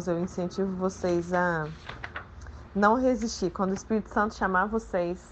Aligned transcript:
irmãos, 0.00 0.08
eu 0.08 0.18
incentivo 0.18 0.74
vocês 0.76 1.32
a 1.32 1.68
não 2.74 2.94
resistir. 2.94 3.50
Quando 3.50 3.70
o 3.70 3.74
Espírito 3.74 4.08
Santo 4.10 4.34
chamar 4.34 4.66
vocês 4.66 5.22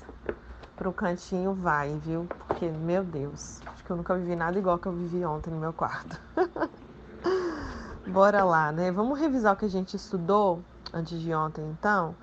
para 0.76 0.88
o 0.88 0.92
cantinho, 0.92 1.54
vai, 1.54 1.94
viu? 2.04 2.26
Porque, 2.46 2.68
meu 2.68 3.02
Deus, 3.02 3.60
acho 3.66 3.84
que 3.84 3.90
eu 3.90 3.96
nunca 3.96 4.14
vivi 4.14 4.36
nada 4.36 4.58
igual 4.58 4.78
que 4.78 4.86
eu 4.86 4.92
vivi 4.92 5.24
ontem 5.24 5.50
no 5.50 5.58
meu 5.58 5.72
quarto. 5.72 6.20
Bora 8.06 8.44
lá, 8.44 8.70
né? 8.70 8.92
Vamos 8.92 9.18
revisar 9.18 9.54
o 9.54 9.56
que 9.56 9.64
a 9.64 9.70
gente 9.70 9.96
estudou 9.96 10.62
antes 10.92 11.18
de 11.20 11.32
ontem, 11.32 11.64
então. 11.70 12.14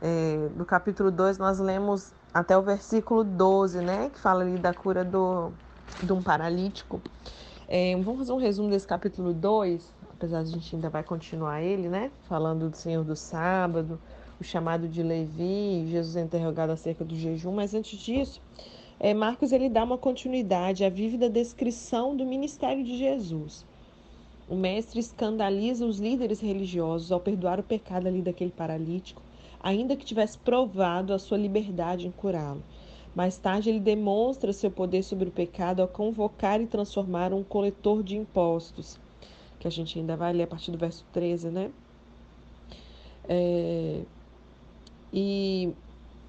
É, 0.00 0.48
do 0.54 0.64
capítulo 0.64 1.10
2, 1.10 1.38
nós 1.38 1.58
lemos 1.58 2.12
até 2.32 2.56
o 2.56 2.62
versículo 2.62 3.24
12, 3.24 3.80
né? 3.80 4.10
Que 4.10 4.20
fala 4.20 4.42
ali 4.42 4.58
da 4.58 4.72
cura 4.72 5.04
do, 5.04 5.50
de 6.02 6.12
um 6.12 6.22
paralítico. 6.22 7.00
É, 7.68 7.96
vamos 7.96 8.18
fazer 8.18 8.32
um 8.32 8.38
resumo 8.38 8.70
desse 8.70 8.86
capítulo 8.86 9.32
2, 9.34 9.95
apesar 10.16 10.42
de 10.42 10.48
a 10.48 10.52
gente 10.52 10.74
ainda 10.74 10.88
vai 10.88 11.02
continuar 11.02 11.62
ele, 11.62 11.88
né? 11.88 12.10
Falando 12.26 12.70
do 12.70 12.76
Senhor 12.76 13.04
do 13.04 13.14
Sábado, 13.14 14.00
o 14.40 14.44
chamado 14.44 14.88
de 14.88 15.02
Levi, 15.02 15.86
Jesus 15.88 16.16
é 16.16 16.22
interrogado 16.22 16.72
acerca 16.72 17.04
do 17.04 17.14
jejum, 17.14 17.52
mas 17.52 17.74
antes 17.74 17.98
disso, 17.98 18.40
é, 18.98 19.12
Marcos 19.12 19.52
ele 19.52 19.68
dá 19.68 19.84
uma 19.84 19.98
continuidade 19.98 20.84
à 20.84 20.88
vívida 20.88 21.28
descrição 21.28 22.16
do 22.16 22.24
ministério 22.24 22.82
de 22.82 22.96
Jesus. 22.96 23.64
O 24.48 24.56
mestre 24.56 25.00
escandaliza 25.00 25.84
os 25.84 25.98
líderes 25.98 26.40
religiosos 26.40 27.12
ao 27.12 27.20
perdoar 27.20 27.60
o 27.60 27.64
pecado 27.64 28.06
ali 28.06 28.22
daquele 28.22 28.52
paralítico, 28.52 29.20
ainda 29.60 29.96
que 29.96 30.04
tivesse 30.04 30.38
provado 30.38 31.12
a 31.12 31.18
sua 31.18 31.36
liberdade 31.36 32.06
em 32.06 32.10
curá-lo. 32.10 32.62
Mais 33.14 33.36
tarde, 33.36 33.68
ele 33.68 33.80
demonstra 33.80 34.52
seu 34.52 34.70
poder 34.70 35.02
sobre 35.02 35.28
o 35.28 35.32
pecado 35.32 35.80
ao 35.80 35.88
convocar 35.88 36.60
e 36.60 36.66
transformar 36.66 37.34
um 37.34 37.42
coletor 37.42 38.02
de 38.02 38.16
impostos, 38.16 38.98
que 39.58 39.66
a 39.66 39.70
gente 39.70 39.98
ainda 39.98 40.16
vai 40.16 40.32
ler 40.32 40.44
a 40.44 40.46
partir 40.46 40.70
do 40.70 40.78
verso 40.78 41.04
13, 41.12 41.50
né? 41.50 41.70
É... 43.28 44.02
E 45.12 45.72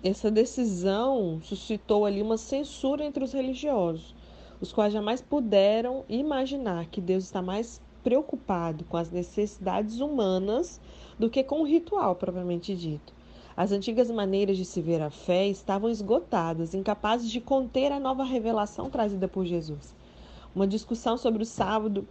essa 0.04 0.30
decisão 0.30 1.40
suscitou 1.44 2.06
ali 2.06 2.22
uma 2.22 2.38
censura 2.38 3.04
entre 3.04 3.24
os 3.24 3.34
religiosos, 3.34 4.16
os 4.62 4.72
quais 4.72 4.94
jamais 4.94 5.22
puderam 5.22 6.06
imaginar 6.08 6.86
que 6.86 7.02
Deus 7.02 7.26
está 7.26 7.42
mais 7.42 7.82
preocupado 8.04 8.86
com 8.86 8.96
as 8.96 9.12
necessidades 9.12 10.00
humanas 10.00 10.80
do 11.20 11.30
que 11.30 11.44
com 11.44 11.62
o 11.62 11.66
ritual 11.66 12.16
propriamente 12.16 12.76
dito. 12.76 13.14
As 13.56 13.72
antigas 13.72 14.10
maneiras 14.12 14.56
de 14.56 14.64
se 14.64 14.82
ver 14.82 15.02
a 15.02 15.10
fé 15.10 15.48
estavam 15.48 15.90
esgotadas, 15.90 16.76
incapazes 16.76 17.30
de 17.30 17.42
conter 17.42 17.92
a 17.92 18.00
nova 18.00 18.24
revelação 18.24 18.90
trazida 18.90 19.28
por 19.28 19.46
Jesus. 19.46 19.96
Uma 20.56 20.68
discussão 20.68 21.18
sobre 21.18 21.42
o 21.42 21.46
sábado, 21.46 22.08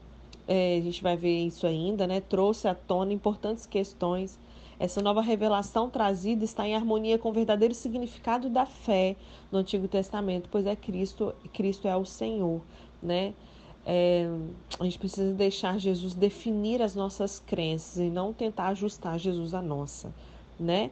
é, 0.46 0.76
a 0.76 0.80
gente 0.80 1.02
vai 1.02 1.16
ver 1.16 1.46
isso 1.46 1.66
ainda, 1.66 2.06
né? 2.06 2.20
Trouxe 2.20 2.68
à 2.68 2.74
tona 2.74 3.12
importantes 3.12 3.66
questões. 3.66 4.38
Essa 4.78 5.00
nova 5.00 5.22
revelação 5.22 5.88
trazida 5.88 6.44
está 6.44 6.66
em 6.68 6.74
harmonia 6.74 7.18
com 7.18 7.30
o 7.30 7.32
verdadeiro 7.32 7.74
significado 7.74 8.50
da 8.50 8.66
fé 8.66 9.16
no 9.50 9.58
Antigo 9.58 9.88
Testamento, 9.88 10.48
pois 10.50 10.66
é 10.66 10.76
Cristo, 10.76 11.34
Cristo 11.52 11.88
é 11.88 11.96
o 11.96 12.04
Senhor, 12.04 12.60
né? 13.02 13.32
É, 13.86 14.28
a 14.78 14.84
gente 14.84 14.98
precisa 14.98 15.32
deixar 15.32 15.78
Jesus 15.78 16.12
definir 16.12 16.82
as 16.82 16.94
nossas 16.94 17.38
crenças 17.38 17.98
e 17.98 18.10
não 18.10 18.32
tentar 18.32 18.68
ajustar 18.68 19.18
Jesus 19.18 19.54
à 19.54 19.62
nossa, 19.62 20.12
né? 20.58 20.90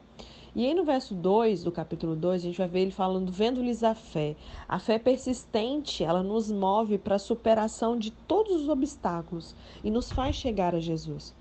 E 0.56 0.64
aí 0.64 0.72
no 0.72 0.84
verso 0.84 1.16
2 1.16 1.64
do 1.64 1.72
capítulo 1.72 2.14
2, 2.14 2.42
a 2.42 2.44
gente 2.46 2.58
vai 2.58 2.68
ver 2.68 2.82
ele 2.82 2.92
falando, 2.92 3.32
vendo-lhes 3.32 3.82
a 3.82 3.92
fé. 3.92 4.36
A 4.68 4.78
fé 4.78 5.00
persistente, 5.00 6.04
ela 6.04 6.22
nos 6.22 6.48
move 6.48 6.96
para 6.96 7.16
a 7.16 7.18
superação 7.18 7.98
de 7.98 8.12
todos 8.12 8.62
os 8.62 8.68
obstáculos 8.68 9.52
e 9.82 9.90
nos 9.90 10.12
faz 10.12 10.36
chegar 10.36 10.72
a 10.72 10.78
Jesus. 10.78 11.34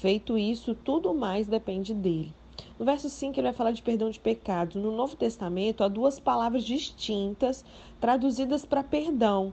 Feito 0.00 0.38
isso, 0.38 0.74
tudo 0.74 1.12
mais 1.12 1.46
depende 1.46 1.92
dele. 1.92 2.34
No 2.78 2.86
verso 2.86 3.10
5, 3.10 3.38
ele 3.38 3.48
vai 3.48 3.52
falar 3.52 3.72
de 3.72 3.82
perdão 3.82 4.08
de 4.08 4.18
pecados. 4.18 4.76
No 4.76 4.90
Novo 4.90 5.14
Testamento, 5.14 5.84
há 5.84 5.88
duas 5.88 6.18
palavras 6.18 6.64
distintas 6.64 7.62
traduzidas 8.00 8.64
para 8.64 8.82
perdão. 8.82 9.52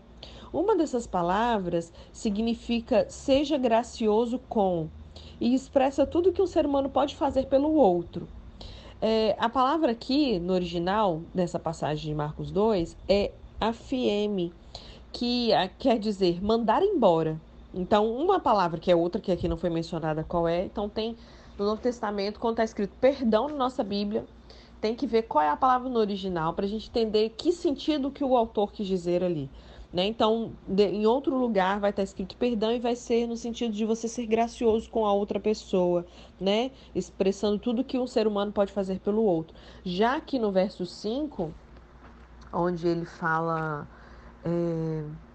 Uma 0.53 0.73
dessas 0.73 1.05
palavras 1.05 1.91
significa 2.13 3.05
seja 3.09 3.57
gracioso 3.57 4.39
com 4.47 4.87
e 5.37 5.53
expressa 5.53 6.05
tudo 6.05 6.31
que 6.31 6.41
um 6.41 6.47
ser 6.47 6.65
humano 6.65 6.89
pode 6.89 7.13
fazer 7.13 7.47
pelo 7.47 7.73
outro. 7.73 8.25
É, 9.01 9.35
a 9.39 9.49
palavra 9.49 9.91
aqui, 9.91 10.37
no 10.37 10.53
original, 10.53 11.23
dessa 11.33 11.57
passagem 11.57 12.11
de 12.11 12.15
Marcos 12.15 12.51
2, 12.51 12.95
é 13.09 13.31
afieme, 13.59 14.53
que 15.11 15.49
quer 15.79 15.97
dizer 15.97 16.39
mandar 16.43 16.83
embora. 16.83 17.41
Então, 17.73 18.13
uma 18.13 18.39
palavra 18.39 18.79
que 18.79 18.91
é 18.91 18.95
outra, 18.95 19.19
que 19.19 19.31
aqui 19.31 19.47
não 19.47 19.57
foi 19.57 19.71
mencionada 19.71 20.23
qual 20.23 20.47
é. 20.47 20.65
Então, 20.65 20.87
tem 20.87 21.15
no 21.57 21.65
Novo 21.65 21.81
Testamento, 21.81 22.39
quando 22.39 22.53
está 22.53 22.63
escrito 22.63 22.93
perdão 23.01 23.47
na 23.47 23.55
nossa 23.55 23.83
Bíblia, 23.83 24.23
tem 24.79 24.95
que 24.95 25.07
ver 25.07 25.23
qual 25.23 25.43
é 25.43 25.49
a 25.49 25.57
palavra 25.57 25.89
no 25.89 25.99
original 25.99 26.53
para 26.53 26.65
a 26.65 26.69
gente 26.69 26.89
entender 26.89 27.29
que 27.37 27.51
sentido 27.51 28.11
que 28.11 28.23
o 28.23 28.37
autor 28.37 28.71
quis 28.71 28.85
dizer 28.85 29.23
ali. 29.23 29.49
Né? 29.93 30.05
Então, 30.05 30.53
de, 30.67 30.85
em 30.85 31.05
outro 31.05 31.37
lugar 31.37 31.79
vai 31.79 31.89
estar 31.89 32.03
escrito 32.03 32.37
perdão 32.37 32.71
e 32.71 32.79
vai 32.79 32.95
ser 32.95 33.27
no 33.27 33.35
sentido 33.35 33.73
de 33.73 33.85
você 33.85 34.07
ser 34.07 34.25
gracioso 34.25 34.89
com 34.89 35.05
a 35.05 35.13
outra 35.13 35.39
pessoa, 35.39 36.05
né? 36.39 36.71
Expressando 36.95 37.59
tudo 37.59 37.83
que 37.83 37.99
um 37.99 38.07
ser 38.07 38.25
humano 38.25 38.53
pode 38.53 38.71
fazer 38.71 38.99
pelo 38.99 39.21
outro. 39.23 39.53
Já 39.83 40.21
que 40.21 40.39
no 40.39 40.51
verso 40.51 40.85
5, 40.85 41.53
onde 42.53 42.87
ele 42.87 43.05
fala. 43.05 43.87
É 44.43 45.30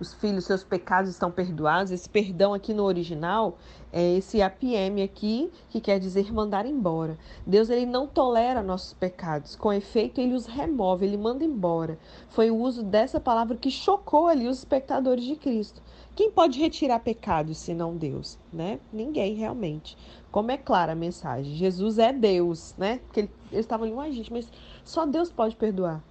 os 0.00 0.12
filhos, 0.14 0.44
seus 0.44 0.64
pecados 0.64 1.10
estão 1.10 1.30
perdoados. 1.30 1.92
Esse 1.92 2.08
perdão 2.08 2.54
aqui 2.54 2.74
no 2.74 2.84
original 2.84 3.58
é 3.92 4.16
esse 4.16 4.40
APM 4.40 5.02
aqui, 5.02 5.50
que 5.68 5.80
quer 5.80 5.98
dizer 5.98 6.32
mandar 6.32 6.66
embora. 6.66 7.18
Deus 7.46 7.68
ele 7.68 7.86
não 7.86 8.06
tolera 8.06 8.62
nossos 8.62 8.94
pecados, 8.94 9.54
com 9.54 9.72
efeito 9.72 10.20
ele 10.20 10.34
os 10.34 10.46
remove, 10.46 11.04
ele 11.04 11.16
manda 11.16 11.44
embora. 11.44 11.98
Foi 12.30 12.50
o 12.50 12.56
uso 12.56 12.82
dessa 12.82 13.20
palavra 13.20 13.56
que 13.56 13.70
chocou 13.70 14.28
ali 14.28 14.48
os 14.48 14.58
espectadores 14.58 15.24
de 15.24 15.36
Cristo. 15.36 15.82
Quem 16.14 16.30
pode 16.30 16.58
retirar 16.58 17.00
pecados 17.00 17.58
senão 17.58 17.96
Deus, 17.96 18.38
né? 18.52 18.80
Ninguém 18.92 19.34
realmente. 19.34 19.96
Como 20.30 20.50
é 20.50 20.56
clara 20.56 20.92
a 20.92 20.96
mensagem, 20.96 21.54
Jesus 21.54 21.98
é 21.98 22.12
Deus, 22.12 22.74
né? 22.76 23.00
Porque 23.04 23.20
ele, 23.20 23.30
eles 23.50 23.64
estavam 23.64 23.86
ali, 23.86 23.94
uai 23.94 24.12
gente, 24.12 24.32
mas 24.32 24.50
só 24.84 25.06
Deus 25.06 25.30
pode 25.30 25.56
perdoar. 25.56 26.02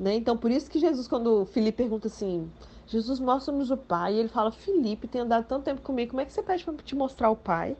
Né? 0.00 0.14
Então, 0.14 0.34
por 0.34 0.50
isso 0.50 0.70
que 0.70 0.80
Jesus, 0.80 1.06
quando 1.06 1.44
Filipe 1.44 1.76
pergunta 1.76 2.08
assim, 2.08 2.50
Jesus 2.86 3.20
mostra-nos 3.20 3.70
o 3.70 3.76
Pai. 3.76 4.14
Ele 4.14 4.28
fala: 4.28 4.50
Felipe, 4.50 5.06
tem 5.06 5.20
andado 5.20 5.46
tanto 5.46 5.64
tempo 5.64 5.82
comigo, 5.82 6.12
como 6.12 6.22
é 6.22 6.24
que 6.24 6.32
você 6.32 6.42
pede 6.42 6.64
para 6.64 6.74
te 6.76 6.96
mostrar 6.96 7.30
o 7.30 7.36
Pai? 7.36 7.76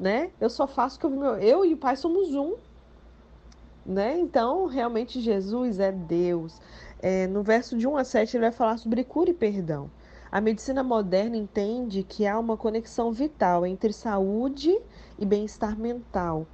Né? 0.00 0.30
Eu 0.40 0.48
só 0.48 0.66
faço 0.66 0.98
que 0.98 1.04
eu 1.04 1.10
meu. 1.10 1.34
Eu 1.36 1.62
e 1.66 1.74
o 1.74 1.76
Pai 1.76 1.94
somos 1.94 2.34
um. 2.34 2.54
Né? 3.84 4.18
Então, 4.18 4.64
realmente, 4.64 5.20
Jesus 5.20 5.78
é 5.78 5.92
Deus. 5.92 6.58
É, 7.00 7.26
no 7.26 7.42
verso 7.42 7.76
de 7.76 7.86
1 7.86 7.98
a 7.98 8.04
7, 8.04 8.36
ele 8.36 8.44
vai 8.44 8.52
falar 8.52 8.78
sobre 8.78 9.04
cura 9.04 9.28
e 9.28 9.34
perdão. 9.34 9.90
A 10.30 10.40
medicina 10.40 10.82
moderna 10.82 11.36
entende 11.36 12.02
que 12.02 12.26
há 12.26 12.38
uma 12.38 12.56
conexão 12.56 13.12
vital 13.12 13.66
entre 13.66 13.92
saúde 13.92 14.74
e 15.18 15.26
bem-estar 15.26 15.78
mental. 15.78 16.46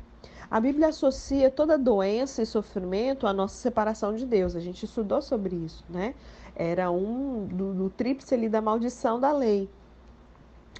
A 0.51 0.61
Bíblia 0.61 0.89
associa 0.89 1.51
toda 1.51 1.77
doença 1.77 2.43
e 2.43 2.47
sofrimento 2.47 3.27
à 3.27 3.33
nossa 3.33 3.57
separação 3.57 4.15
de 4.15 4.25
Deus. 4.25 4.57
A 4.57 4.61
gente 4.61 4.85
estudou 4.85 5.21
sobre 5.21 5.55
isso, 5.57 5.85
né? 5.89 6.15
era 6.59 6.91
um 6.91 7.47
do, 7.47 7.73
do 7.73 7.91
tríplice 7.91 8.35
ali 8.35 8.49
da 8.49 8.61
maldição 8.61 9.21
da 9.21 9.31
lei. 9.31 9.71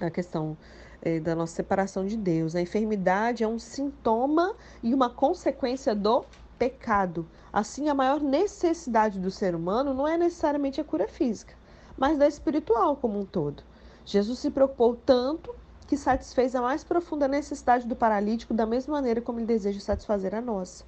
A 0.01 0.09
questão 0.09 0.57
é, 1.01 1.21
da 1.21 1.33
nossa 1.33 1.55
separação 1.55 2.05
de 2.05 2.17
Deus. 2.17 2.53
A 2.53 2.61
enfermidade 2.61 3.45
é 3.45 3.47
um 3.47 3.57
sintoma 3.57 4.53
e 4.83 4.93
uma 4.93 5.09
consequência 5.09 5.95
do 5.95 6.25
pecado. 6.57 7.25
Assim, 7.51 7.87
a 7.87 7.95
maior 7.95 8.19
necessidade 8.19 9.19
do 9.19 9.31
ser 9.31 9.55
humano 9.55 9.93
não 9.93 10.05
é 10.05 10.17
necessariamente 10.17 10.81
a 10.81 10.83
cura 10.83 11.07
física, 11.07 11.55
mas 11.97 12.17
da 12.17 12.27
espiritual 12.27 12.97
como 12.97 13.17
um 13.17 13.25
todo. 13.25 13.63
Jesus 14.05 14.39
se 14.39 14.51
preocupou 14.51 14.97
tanto 15.05 15.55
que 15.89 15.97
satisfez 15.97 16.55
a 16.55 16.61
mais 16.61 16.83
profunda 16.83 17.27
necessidade 17.27 17.85
do 17.85 17.95
paralítico 17.95 18.53
da 18.53 18.65
mesma 18.65 18.93
maneira 18.93 19.19
como 19.19 19.39
ele 19.39 19.47
deseja 19.47 19.79
satisfazer 19.79 20.33
a 20.33 20.39
nossa 20.39 20.85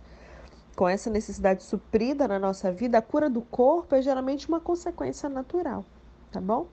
com 0.75 0.87
essa 0.87 1.09
necessidade 1.09 1.63
suprida 1.63 2.27
na 2.27 2.39
nossa 2.39 2.71
vida, 2.71 2.97
a 2.97 3.01
cura 3.01 3.29
do 3.29 3.41
corpo 3.41 3.93
é 3.95 4.01
geralmente 4.01 4.47
uma 4.47 4.59
consequência 4.59 5.27
natural, 5.27 5.85
tá 6.31 6.39
bom? 6.39 6.67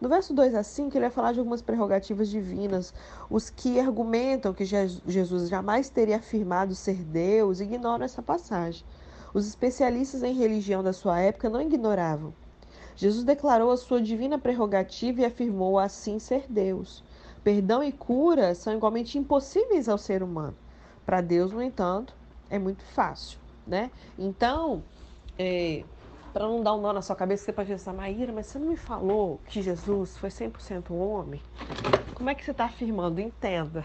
No 0.00 0.08
verso 0.08 0.34
2 0.34 0.54
a 0.54 0.62
5, 0.62 0.96
ele 0.96 1.02
vai 1.02 1.10
falar 1.10 1.32
de 1.32 1.38
algumas 1.38 1.62
prerrogativas 1.62 2.28
divinas. 2.28 2.92
Os 3.30 3.50
que 3.50 3.78
argumentam 3.78 4.52
que 4.52 4.64
Jesus 4.64 5.48
jamais 5.48 5.88
teria 5.88 6.16
afirmado 6.16 6.74
ser 6.74 6.96
Deus 6.96 7.60
ignoram 7.60 8.04
essa 8.04 8.20
passagem. 8.20 8.84
Os 9.32 9.46
especialistas 9.46 10.22
em 10.22 10.34
religião 10.34 10.82
da 10.82 10.92
sua 10.92 11.20
época 11.20 11.48
não 11.48 11.60
ignoravam. 11.60 12.34
Jesus 12.96 13.24
declarou 13.24 13.70
a 13.70 13.76
sua 13.76 14.00
divina 14.00 14.38
prerrogativa 14.38 15.20
e 15.20 15.24
afirmou 15.24 15.78
assim 15.78 16.18
ser 16.18 16.44
Deus. 16.48 17.04
Perdão 17.44 17.82
e 17.84 17.92
cura 17.92 18.54
são 18.54 18.74
igualmente 18.74 19.18
impossíveis 19.18 19.88
ao 19.88 19.98
ser 19.98 20.22
humano. 20.24 20.58
Para 21.06 21.20
Deus, 21.22 21.52
no 21.52 21.62
entanto, 21.62 22.16
é 22.50 22.58
muito 22.58 22.84
fácil, 22.84 23.40
né? 23.66 23.92
Então, 24.18 24.86
é, 25.38 25.86
para 26.32 26.46
não 26.46 26.62
dar 26.62 26.74
um 26.74 26.80
nó 26.80 26.92
na 26.92 27.02
sua 27.02 27.16
cabeça, 27.16 27.44
você 27.46 27.52
pode 27.54 27.70
pensar, 27.70 27.92
Maíra, 27.94 28.32
mas 28.32 28.46
você 28.46 28.58
não 28.58 28.68
me 28.68 28.76
falou 28.76 29.38
que 29.46 29.62
Jesus 29.62 30.16
foi 30.18 30.30
100% 30.30 30.94
homem? 30.94 31.44
Como 32.14 32.30
é 32.30 32.34
que 32.34 32.44
você 32.44 32.52
está 32.52 32.66
afirmando? 32.66 33.20
Entenda. 33.20 33.84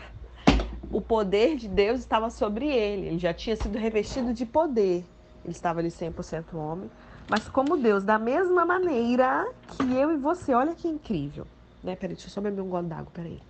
O 0.91 1.01
poder 1.01 1.55
de 1.55 1.67
Deus 1.67 1.99
estava 1.99 2.29
sobre 2.29 2.67
ele, 2.67 3.07
ele 3.07 3.19
já 3.19 3.33
tinha 3.33 3.55
sido 3.55 3.77
revestido 3.77 4.33
de 4.33 4.45
poder. 4.45 5.09
Ele 5.43 5.53
estava 5.53 5.79
ali 5.79 5.91
100% 5.91 6.57
homem, 6.57 6.91
mas 7.27 7.47
como 7.47 7.77
Deus, 7.77 8.03
da 8.03 8.17
mesma 8.19 8.65
maneira 8.65 9.45
que 9.67 9.93
eu 9.95 10.11
e 10.11 10.17
você, 10.17 10.53
olha 10.53 10.75
que 10.75 10.87
incrível. 10.87 11.47
Né? 11.81 11.95
Peraí, 11.95 12.15
deixa 12.15 12.27
eu 12.27 12.31
só 12.33 12.41
beber 12.41 12.61
um 12.61 12.69
gole 12.69 12.87
d'água, 12.87 13.11
peraí. 13.11 13.43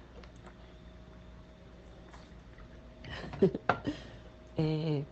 é, 4.58 5.04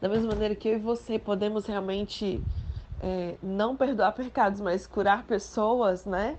da 0.00 0.08
mesma 0.08 0.28
maneira 0.28 0.54
que 0.54 0.68
eu 0.68 0.76
e 0.76 0.78
você 0.78 1.18
podemos 1.18 1.66
realmente 1.66 2.40
é, 3.02 3.36
não 3.42 3.76
perdoar 3.76 4.12
pecados, 4.12 4.60
mas 4.60 4.86
curar 4.86 5.24
pessoas, 5.24 6.04
né? 6.04 6.38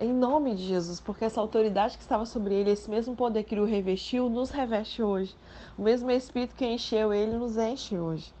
Em 0.00 0.12
nome 0.12 0.54
de 0.54 0.62
Jesus, 0.62 0.98
porque 0.98 1.26
essa 1.26 1.40
autoridade 1.40 1.96
que 1.96 2.02
estava 2.02 2.24
sobre 2.24 2.54
ele, 2.54 2.70
esse 2.70 2.88
mesmo 2.88 3.14
poder 3.14 3.44
que 3.44 3.58
o 3.58 3.66
revestiu, 3.66 4.30
nos 4.30 4.50
reveste 4.50 5.02
hoje. 5.02 5.36
O 5.76 5.82
mesmo 5.82 6.10
Espírito 6.10 6.54
que 6.54 6.66
encheu 6.66 7.12
ele, 7.12 7.36
nos 7.36 7.58
enche 7.58 7.98
hoje. 7.98 8.32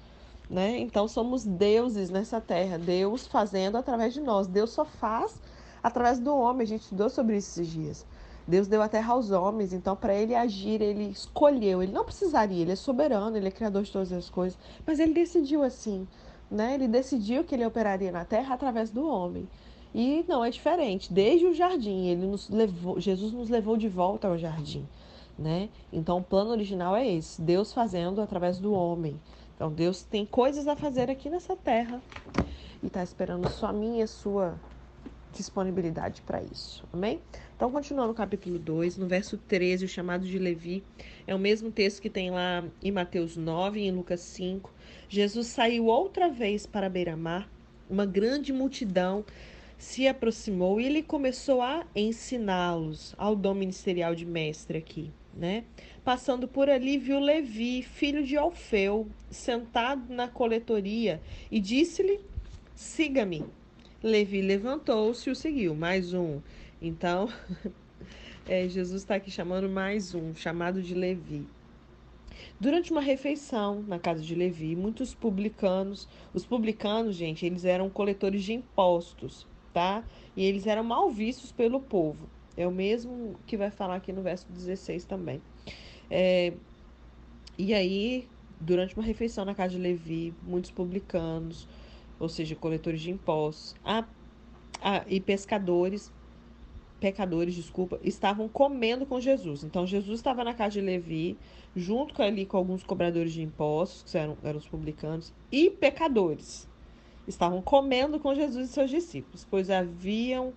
Né? 0.48 0.78
Então 0.78 1.06
somos 1.06 1.44
deuses 1.44 2.10
nessa 2.10 2.40
terra, 2.40 2.78
Deus 2.78 3.26
fazendo 3.26 3.76
através 3.76 4.14
de 4.14 4.20
nós. 4.20 4.46
Deus 4.46 4.70
só 4.70 4.84
faz 4.84 5.40
através 5.82 6.18
do 6.18 6.34
homem. 6.34 6.62
A 6.62 6.66
gente 6.66 6.82
estudou 6.82 7.10
sobre 7.10 7.36
esses 7.36 7.68
dias. 7.68 8.06
Deus 8.46 8.66
deu 8.66 8.82
a 8.82 8.88
terra 8.88 9.12
aos 9.12 9.30
homens, 9.30 9.72
então 9.72 9.94
para 9.94 10.14
ele 10.14 10.34
agir, 10.34 10.80
ele 10.80 11.10
escolheu. 11.10 11.82
Ele 11.82 11.92
não 11.92 12.04
precisaria, 12.04 12.62
ele 12.62 12.72
é 12.72 12.76
soberano, 12.76 13.36
ele 13.36 13.48
é 13.48 13.50
criador 13.50 13.82
de 13.82 13.92
todas 13.92 14.12
as 14.12 14.28
coisas, 14.28 14.58
mas 14.86 14.98
ele 14.98 15.14
decidiu 15.14 15.62
assim 15.62 16.06
né? 16.50 16.74
Ele 16.74 16.88
decidiu 16.88 17.44
que 17.44 17.54
ele 17.54 17.64
operaria 17.64 18.10
na 18.10 18.24
terra 18.24 18.54
através 18.54 18.90
do 18.90 19.06
homem. 19.06 19.48
E 19.94 20.24
não 20.28 20.44
é 20.44 20.50
diferente. 20.50 21.12
Desde 21.12 21.46
o 21.46 21.54
jardim, 21.54 22.06
ele 22.08 22.26
nos 22.26 22.48
levou, 22.48 22.98
Jesus 23.00 23.32
nos 23.32 23.48
levou 23.48 23.76
de 23.76 23.88
volta 23.88 24.28
ao 24.28 24.36
jardim, 24.36 24.86
né? 25.38 25.68
Então 25.92 26.18
o 26.18 26.22
plano 26.22 26.50
original 26.50 26.96
é 26.96 27.06
esse, 27.08 27.40
Deus 27.40 27.72
fazendo 27.72 28.20
através 28.20 28.58
do 28.58 28.72
homem. 28.72 29.20
Então 29.54 29.70
Deus 29.70 30.02
tem 30.02 30.24
coisas 30.24 30.66
a 30.66 30.74
fazer 30.74 31.10
aqui 31.10 31.28
nessa 31.28 31.56
terra 31.56 32.00
e 32.82 32.86
está 32.86 33.02
esperando 33.02 33.48
só 33.50 33.66
a 33.66 33.72
minha 33.72 34.00
e 34.00 34.02
a 34.02 34.06
sua 34.06 34.54
disponibilidade 35.32 36.22
para 36.22 36.42
isso. 36.42 36.84
Amém? 36.92 37.20
Então, 37.56 37.70
continuando 37.70 38.08
no 38.08 38.14
capítulo 38.14 38.58
2, 38.58 38.96
no 38.96 39.06
verso 39.06 39.36
13, 39.36 39.84
o 39.84 39.88
chamado 39.88 40.26
de 40.26 40.38
Levi, 40.38 40.82
é 41.26 41.34
o 41.34 41.38
mesmo 41.38 41.70
texto 41.70 42.00
que 42.00 42.10
tem 42.10 42.30
lá 42.30 42.64
em 42.82 42.90
Mateus 42.90 43.36
9 43.36 43.80
e 43.80 43.86
em 43.86 43.92
Lucas 43.92 44.20
5. 44.20 44.72
Jesus 45.08 45.48
saiu 45.48 45.86
outra 45.86 46.28
vez 46.28 46.66
para 46.66 46.88
beira-mar, 46.88 47.48
uma 47.88 48.06
grande 48.06 48.52
multidão 48.52 49.24
se 49.76 50.06
aproximou 50.06 50.80
e 50.80 50.84
ele 50.84 51.02
começou 51.02 51.62
a 51.62 51.86
ensiná-los 51.96 53.14
ao 53.16 53.34
dom 53.34 53.54
ministerial 53.54 54.14
de 54.14 54.26
mestre 54.26 54.76
aqui, 54.76 55.10
né? 55.34 55.64
Passando 56.04 56.46
por 56.46 56.68
ali, 56.68 56.98
viu 56.98 57.18
Levi, 57.18 57.82
filho 57.82 58.22
de 58.22 58.36
Alfeu, 58.36 59.08
sentado 59.30 60.12
na 60.12 60.28
coletoria 60.28 61.20
e 61.50 61.58
disse-lhe: 61.58 62.20
Siga-me. 62.74 63.44
Levi 64.02 64.40
levantou-se 64.40 65.28
e 65.28 65.32
o 65.32 65.36
seguiu. 65.36 65.74
Mais 65.74 66.14
um. 66.14 66.40
Então, 66.80 67.28
é, 68.48 68.66
Jesus 68.66 69.02
está 69.02 69.16
aqui 69.16 69.30
chamando 69.30 69.68
mais 69.68 70.14
um, 70.14 70.34
chamado 70.34 70.82
de 70.82 70.94
Levi. 70.94 71.46
Durante 72.58 72.90
uma 72.90 73.02
refeição 73.02 73.82
na 73.82 73.98
casa 73.98 74.22
de 74.22 74.34
Levi, 74.34 74.74
muitos 74.74 75.14
publicanos, 75.14 76.08
os 76.32 76.46
publicanos, 76.46 77.14
gente, 77.14 77.44
eles 77.44 77.66
eram 77.66 77.90
coletores 77.90 78.42
de 78.42 78.54
impostos, 78.54 79.46
tá? 79.74 80.02
E 80.34 80.46
eles 80.46 80.66
eram 80.66 80.82
mal 80.82 81.10
vistos 81.10 81.52
pelo 81.52 81.78
povo. 81.78 82.26
É 82.56 82.66
o 82.66 82.72
mesmo 82.72 83.36
que 83.46 83.54
vai 83.54 83.70
falar 83.70 83.96
aqui 83.96 84.14
no 84.14 84.22
verso 84.22 84.46
16 84.50 85.04
também. 85.04 85.42
É, 86.10 86.54
e 87.58 87.74
aí, 87.74 88.26
durante 88.58 88.96
uma 88.96 89.04
refeição 89.04 89.44
na 89.44 89.54
casa 89.54 89.74
de 89.74 89.78
Levi, 89.78 90.32
muitos 90.42 90.70
publicanos, 90.70 91.68
ou 92.20 92.28
seja, 92.28 92.54
coletores 92.54 93.00
de 93.00 93.10
impostos, 93.10 93.74
a, 93.84 94.04
a, 94.80 95.04
e 95.08 95.20
pescadores 95.20 96.12
pecadores, 97.00 97.54
desculpa, 97.54 97.98
estavam 98.04 98.46
comendo 98.46 99.06
com 99.06 99.18
Jesus. 99.18 99.64
Então 99.64 99.86
Jesus 99.86 100.20
estava 100.20 100.44
na 100.44 100.52
casa 100.52 100.72
de 100.72 100.80
Levi, 100.82 101.36
junto 101.74 102.14
com, 102.14 102.22
ali 102.22 102.44
com 102.44 102.58
alguns 102.58 102.84
cobradores 102.84 103.32
de 103.32 103.42
impostos, 103.42 104.12
que 104.12 104.18
eram, 104.18 104.36
eram 104.44 104.58
os 104.58 104.68
publicanos, 104.68 105.32
e 105.50 105.70
pecadores. 105.70 106.68
Estavam 107.26 107.62
comendo 107.62 108.20
com 108.20 108.34
Jesus 108.34 108.68
e 108.68 108.72
seus 108.72 108.90
discípulos, 108.90 109.46
pois 109.50 109.70
haviam 109.70 110.52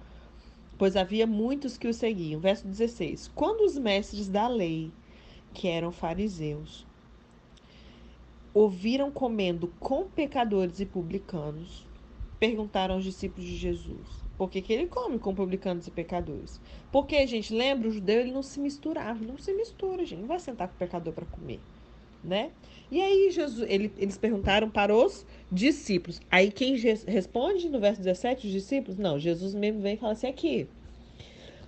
pois 0.77 0.95
havia 0.95 1.25
muitos 1.25 1.77
que 1.77 1.87
o 1.87 1.93
seguiam. 1.93 2.41
Verso 2.41 2.67
16. 2.67 3.31
Quando 3.35 3.61
os 3.61 3.77
mestres 3.77 4.27
da 4.27 4.47
lei, 4.47 4.91
que 5.53 5.67
eram 5.67 5.91
fariseus, 5.91 6.85
ouviram 8.53 9.09
comendo 9.09 9.67
com 9.79 10.05
pecadores 10.05 10.79
e 10.79 10.85
publicanos, 10.85 11.87
perguntaram 12.39 12.95
aos 12.95 13.03
discípulos 13.03 13.49
de 13.49 13.55
Jesus: 13.55 14.23
por 14.37 14.49
que, 14.49 14.61
que 14.61 14.73
ele 14.73 14.87
come 14.87 15.19
com 15.19 15.33
publicanos 15.33 15.87
e 15.87 15.91
pecadores? 15.91 16.59
Porque, 16.91 17.25
gente, 17.25 17.53
lembra, 17.53 17.87
o 17.87 17.91
judeu 17.91 18.19
ele 18.19 18.31
não 18.31 18.43
se 18.43 18.59
misturava, 18.59 19.23
não 19.23 19.37
se 19.37 19.53
mistura, 19.53 20.05
gente, 20.05 20.21
não 20.21 20.27
vai 20.27 20.39
sentar 20.39 20.67
com 20.67 20.75
o 20.75 20.77
pecador 20.77 21.13
para 21.13 21.25
comer, 21.25 21.59
né? 22.23 22.51
E 22.91 23.01
aí 23.01 23.31
Jesus, 23.31 23.67
ele, 23.69 23.91
eles 23.97 24.17
perguntaram 24.17 24.69
para 24.69 24.95
os 24.95 25.25
discípulos. 25.51 26.21
Aí 26.29 26.51
quem 26.51 26.75
responde 26.75 27.69
no 27.69 27.79
verso 27.79 28.01
17, 28.01 28.47
os 28.47 28.53
discípulos? 28.53 28.97
Não, 28.97 29.19
Jesus 29.19 29.55
mesmo 29.55 29.81
vem 29.81 29.95
e 29.95 29.97
fala 29.97 30.13
assim 30.13 30.27
aqui. 30.27 30.67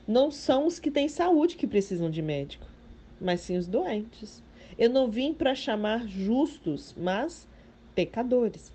Não 0.07 0.29
são 0.29 0.67
os 0.67 0.77
que 0.77 0.91
têm 0.91 1.07
saúde 1.07 1.55
que 1.55 1.65
precisam 1.65 2.11
de 2.11 2.21
médico, 2.21 2.67
mas 3.19 3.41
sim 3.41 3.57
os 3.57 3.65
doentes. 3.65 4.43
Eu 4.77 4.89
não 4.89 5.09
vim 5.09 5.33
para 5.33 5.55
chamar 5.55 6.07
justos, 6.07 6.93
mas 6.97 7.47
pecadores. 7.93 8.71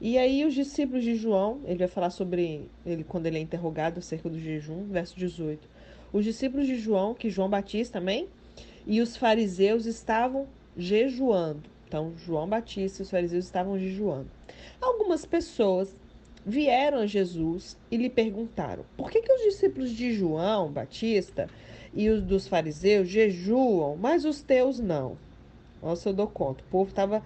E 0.00 0.18
aí 0.18 0.44
os 0.44 0.54
discípulos 0.54 1.04
de 1.04 1.14
João, 1.14 1.60
ele 1.64 1.78
vai 1.78 1.88
falar 1.88 2.10
sobre 2.10 2.68
ele 2.84 3.04
quando 3.04 3.26
ele 3.26 3.38
é 3.38 3.40
interrogado 3.40 3.98
acerca 3.98 4.28
do 4.28 4.38
jejum, 4.38 4.84
verso 4.88 5.16
18. 5.16 5.68
Os 6.12 6.24
discípulos 6.24 6.66
de 6.66 6.76
João, 6.76 7.14
que 7.14 7.30
João 7.30 7.48
Batista 7.48 8.00
também, 8.00 8.28
e 8.86 9.00
os 9.00 9.16
fariseus 9.16 9.86
estavam 9.86 10.46
jejuando. 10.76 11.62
Então, 11.86 12.12
João 12.24 12.48
Batista 12.48 13.02
e 13.02 13.04
os 13.04 13.10
fariseus 13.10 13.44
estavam 13.44 13.78
jejuando. 13.78 14.28
Algumas 14.80 15.24
pessoas 15.24 15.94
vieram 16.44 16.98
a 16.98 17.06
Jesus 17.06 17.76
e 17.90 17.96
lhe 17.96 18.10
perguntaram: 18.10 18.84
por 18.96 19.10
que, 19.10 19.22
que 19.22 19.32
os 19.32 19.42
discípulos 19.42 19.90
de 19.90 20.12
João 20.12 20.70
Batista 20.70 21.48
e 21.94 22.08
os 22.08 22.22
dos 22.22 22.48
fariseus 22.48 23.08
jejuam, 23.08 23.96
mas 23.96 24.24
os 24.24 24.40
teus 24.40 24.78
não? 24.78 25.16
Nossa, 25.82 26.08
eu 26.08 26.12
dou 26.12 26.26
conta. 26.26 26.62
O 26.62 26.70
povo 26.70 26.90
estava 26.90 27.22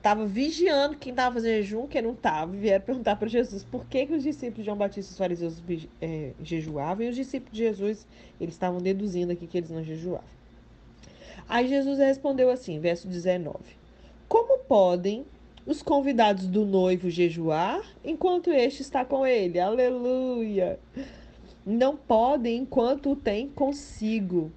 estava 0.00 0.24
vigiando 0.26 0.96
quem 0.96 1.10
estava 1.10 1.34
fazendo 1.34 1.62
jejum, 1.62 1.86
quem 1.86 2.00
não 2.00 2.12
estava, 2.12 2.50
vieram 2.50 2.82
perguntar 2.82 3.16
para 3.16 3.28
Jesus 3.28 3.62
por 3.62 3.84
que, 3.84 4.06
que 4.06 4.14
os 4.14 4.22
discípulos 4.22 4.56
de 4.56 4.64
João 4.64 4.76
Batista 4.76 5.10
e 5.10 5.12
os 5.12 5.18
fariseus 5.18 5.62
é, 6.00 6.30
jejuavam, 6.42 7.04
e 7.04 7.10
os 7.10 7.16
discípulos 7.16 7.52
de 7.52 7.64
Jesus, 7.64 8.06
eles 8.40 8.54
estavam 8.54 8.80
deduzindo 8.80 9.32
aqui 9.32 9.46
que 9.46 9.58
eles 9.58 9.70
não 9.70 9.84
jejuavam. 9.84 10.24
Aí 11.46 11.68
Jesus 11.68 11.98
respondeu 11.98 12.50
assim, 12.50 12.80
verso 12.80 13.06
19: 13.06 13.58
Como 14.26 14.60
podem 14.60 15.26
os 15.66 15.82
convidados 15.82 16.46
do 16.46 16.64
noivo 16.64 17.10
jejuar 17.10 17.82
enquanto 18.02 18.50
este 18.50 18.80
está 18.80 19.04
com 19.04 19.26
ele? 19.26 19.60
Aleluia! 19.60 20.78
Não 21.64 21.96
podem 21.96 22.58
enquanto 22.58 23.12
o 23.12 23.16
tem 23.16 23.48
consigo, 23.48 24.50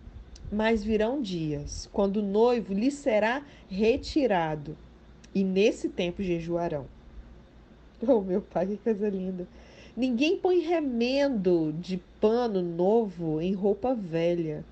mas 0.51 0.83
virão 0.83 1.21
dias 1.21 1.89
quando 1.91 2.17
o 2.17 2.21
noivo 2.21 2.73
lhe 2.73 2.89
será 2.89 3.43
retirado 3.69 4.77
e 5.33 5.43
nesse 5.43 5.89
tempo 5.89 6.23
jejuarão. 6.23 6.85
Oh, 8.05 8.19
meu 8.19 8.41
pai, 8.41 8.67
que 8.67 8.75
coisa 8.75 9.07
linda. 9.07 9.47
Ninguém 9.95 10.37
põe 10.37 10.59
remendo 10.59 11.73
de 11.79 12.01
pano 12.19 12.61
novo 12.61 13.39
em 13.39 13.53
roupa 13.53 13.95
velha, 13.95 14.65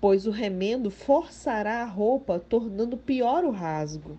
pois 0.00 0.26
o 0.26 0.30
remendo 0.30 0.90
forçará 0.90 1.82
a 1.82 1.86
roupa, 1.86 2.38
tornando 2.38 2.96
pior 2.96 3.44
o 3.44 3.50
rasgo. 3.50 4.18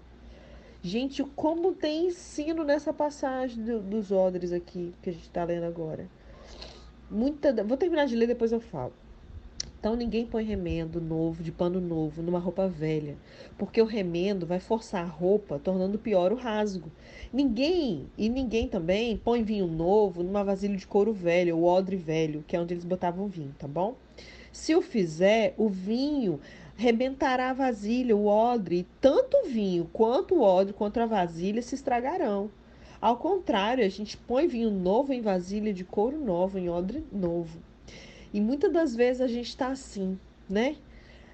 Gente, 0.82 1.24
como 1.24 1.74
tem 1.74 2.08
ensino 2.08 2.64
nessa 2.64 2.94
passagem 2.94 3.64
do, 3.64 3.80
dos 3.80 4.12
odres 4.12 4.52
aqui, 4.52 4.94
que 5.02 5.10
a 5.10 5.14
gente 5.14 5.24
está 5.24 5.44
lendo 5.44 5.64
agora. 5.64 6.08
Muita, 7.14 7.64
vou 7.64 7.78
terminar 7.78 8.08
de 8.08 8.16
ler, 8.16 8.26
depois 8.26 8.52
eu 8.52 8.60
falo. 8.60 8.92
Então 9.80 9.96
ninguém 9.96 10.26
põe 10.26 10.44
remendo 10.44 11.00
novo, 11.00 11.44
de 11.44 11.52
pano 11.52 11.80
novo, 11.80 12.24
numa 12.24 12.40
roupa 12.40 12.68
velha, 12.68 13.16
porque 13.56 13.80
o 13.80 13.86
remendo 13.86 14.48
vai 14.48 14.60
forçar 14.60 15.04
a 15.04 15.08
roupa, 15.08 15.60
tornando 15.60 16.00
pior 16.00 16.32
o 16.32 16.36
rasgo. 16.36 16.92
Ninguém, 17.32 18.08
e 18.18 18.30
ninguém 18.30 18.68
também, 18.68 19.16
põe 19.16 19.44
vinho 19.44 19.68
novo 19.68 20.24
numa 20.24 20.44
vasilha 20.44 20.76
de 20.76 20.88
couro 20.88 21.14
velho, 21.14 21.56
ou 21.56 21.66
odre 21.66 21.98
velho, 21.98 22.44
que 22.48 22.56
é 22.56 22.60
onde 22.60 22.74
eles 22.74 22.84
botavam 22.84 23.28
vinho, 23.28 23.54
tá 23.60 23.68
bom? 23.68 23.94
Se 24.52 24.74
o 24.74 24.82
fizer, 24.82 25.54
o 25.56 25.70
vinho 25.70 26.40
rebentará 26.76 27.52
a 27.52 27.54
vasilha, 27.54 28.18
o 28.18 28.26
odre, 28.26 28.80
e 28.80 28.88
tanto 29.00 29.38
o 29.38 29.48
vinho 29.48 29.88
quanto 29.94 30.34
o 30.34 30.42
odre 30.42 30.74
contra 30.74 31.04
a 31.04 31.08
vasilha 31.08 31.62
se 31.62 31.76
estragarão. 31.76 32.50
Ao 33.04 33.18
contrário, 33.18 33.84
a 33.84 33.90
gente 33.90 34.16
põe 34.16 34.48
vinho 34.48 34.72
novo 34.72 35.12
em 35.12 35.20
vasilha 35.20 35.74
de 35.74 35.84
couro 35.84 36.18
novo, 36.18 36.58
em 36.58 36.70
odre 36.70 37.04
novo. 37.12 37.60
E 38.34 38.40
muitas 38.40 38.72
das 38.72 38.96
vezes 38.96 39.22
a 39.22 39.28
gente 39.28 39.50
está 39.50 39.68
assim, 39.68 40.18
né? 40.50 40.78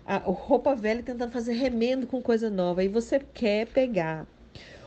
A 0.03 0.17
roupa 0.17 0.75
velha 0.75 1.03
tentando 1.03 1.31
fazer 1.31 1.53
remendo 1.53 2.07
com 2.07 2.23
coisa 2.23 2.49
nova. 2.49 2.83
E 2.83 2.88
você 2.88 3.19
quer 3.19 3.67
pegar 3.67 4.25